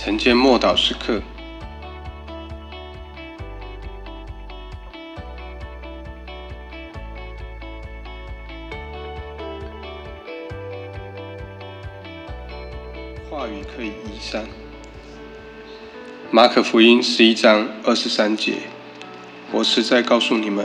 [0.00, 1.20] 晨间默祷时刻，
[13.28, 14.46] 话语可以移山。
[16.30, 18.54] 马可福音十一章二十三节，
[19.50, 20.64] 我实在告诉你们，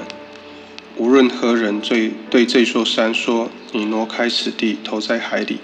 [0.96, 5.58] 无论何人对对这座山说：“你挪开此地，投在海里。”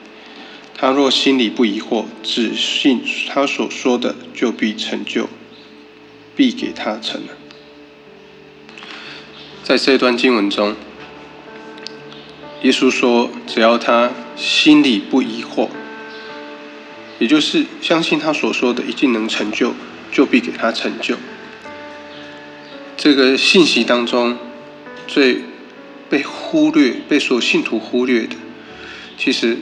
[0.82, 5.28] 他若心里不疑惑，只信他所说的，就必成就，
[6.37, 7.33] 必给他成了。
[9.61, 10.78] 在这段经文中，
[12.61, 15.68] 耶稣说：“只要他心里不疑惑，
[17.20, 19.73] 也就是相信他所说的一定能成就，
[20.14, 21.18] 就必给他成就。”
[22.96, 24.37] 这个信息当中，
[25.06, 25.42] 最
[26.09, 28.37] 被忽略、被所信徒忽略的，
[29.18, 29.57] 其实。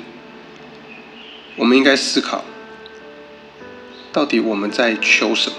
[1.58, 2.46] 我们应该思考，
[4.14, 5.56] 到底我们在求什么，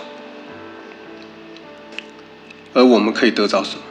[2.72, 3.82] 而我们可以得到什么？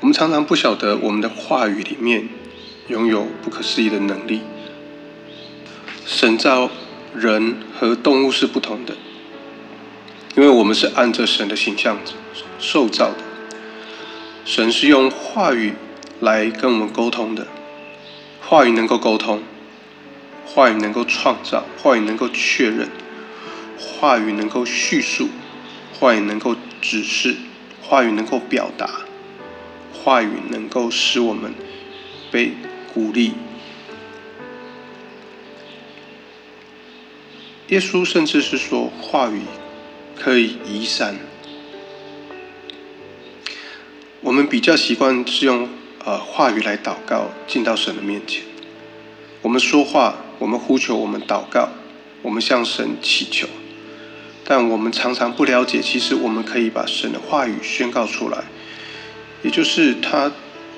[0.00, 2.28] 我们常常不晓得，我们的话语里面
[2.88, 4.40] 拥有不可思议的能力。
[6.06, 6.70] 神造
[7.14, 8.94] 人和动物是不同的，
[10.34, 11.98] 因为我们是按着神的形象
[12.58, 13.18] 受造的。
[14.44, 15.74] 神是用话语
[16.20, 17.46] 来跟我们沟通的，
[18.40, 19.42] 话语能够沟通。
[20.46, 22.88] 话语能够创造，话语能够确认，
[23.78, 25.28] 话语能够叙述，
[25.92, 27.36] 话语能够指示，
[27.82, 29.02] 话语能够表达，
[29.92, 31.52] 话语能够使我们
[32.30, 32.52] 被
[32.94, 33.34] 鼓励。
[37.68, 39.42] 耶稣甚至是说，话语
[40.16, 41.16] 可以移山。
[44.22, 45.68] 我们比较习惯是用
[46.04, 48.42] 呃话语来祷告，进到神的面前。
[49.42, 50.16] 我们说话。
[50.38, 51.70] 我们呼求，我们祷告，
[52.22, 53.48] 我们向神祈求，
[54.44, 58.44] 但我们常常不了解，其实我们可以把神的话语宣告出来，
[59.42, 60.30] 也就是他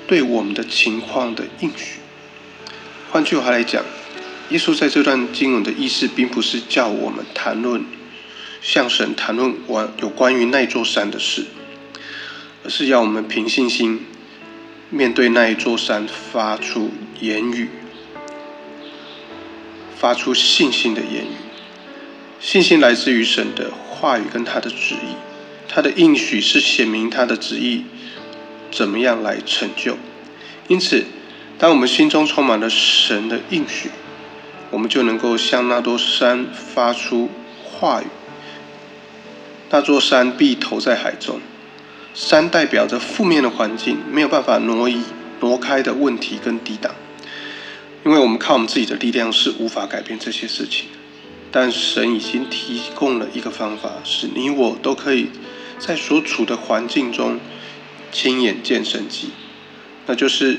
[0.07, 1.99] 对我们的情况的应许。
[3.11, 3.83] 换句话来讲，
[4.49, 7.83] 耶稣在这段经文的意思，并不是叫我们谈论
[8.61, 11.45] 向神谈论完有关于那座山的事，
[12.63, 14.05] 而是要我们凭信心
[14.89, 17.69] 面对那一座山，发出言语。
[19.99, 21.35] 发出信心的言语，
[22.39, 25.15] 信心来自于神的话语跟他的旨意，
[25.67, 27.83] 他的应许是显明他的旨意
[28.71, 29.97] 怎么样来成就。
[30.69, 31.03] 因此，
[31.57, 33.89] 当我们心中充满了神的应许，
[34.71, 37.29] 我们就能够向那座山发出
[37.65, 38.05] 话语。
[39.69, 41.41] 那座山必投在海中，
[42.13, 45.01] 山代表着负面的环境，没有办法挪移
[45.41, 46.95] 挪开的问题跟抵挡。
[48.05, 50.85] 因为我们靠我们自己的力量是无法改变这些事情，
[51.51, 55.29] 但神已经提供了一个方法，是你我都可以
[55.77, 57.39] 在所处的环境中
[58.11, 59.31] 亲眼见神迹，
[60.07, 60.57] 那就是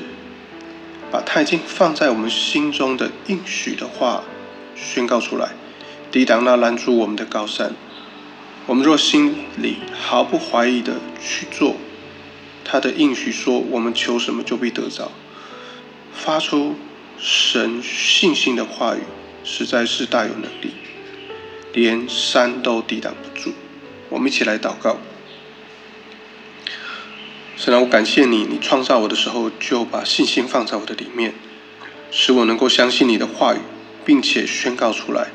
[1.09, 4.23] 把他已经放在我们心中的应许的话
[4.75, 5.49] 宣告出来，
[6.11, 7.73] 抵挡那拦住我们的高山。
[8.67, 11.75] 我们若心里毫不怀疑的去做
[12.63, 15.11] 他的应许，说我们求什么就必得着，
[16.13, 16.75] 发出。
[17.21, 19.01] 神信心的话语
[19.43, 20.73] 实在是大有能力，
[21.71, 23.53] 连山都抵挡不住。
[24.09, 24.97] 我们一起来祷告。
[27.55, 31.35] 神啊，我感谢你，你创造我的时候就把信心放在我的里面，
[32.09, 33.59] 使我能够相信你的话语，
[34.03, 35.27] 并且宣告出来。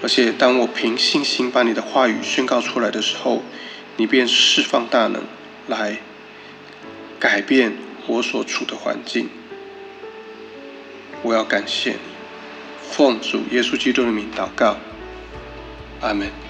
[0.00, 3.42] 而且当我凭信心把你的话语宣告出来的时候，
[3.98, 5.22] 你便释放大能
[5.66, 5.98] 来
[7.20, 7.76] 改变
[8.06, 9.28] 我所处的环境。
[11.24, 11.98] 我要感谢你，
[12.90, 14.76] 奉主耶稣基督的名祷告，
[16.02, 16.43] 阿门。